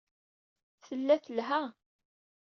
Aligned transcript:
Tella 0.87 1.15
telha. 1.25 1.61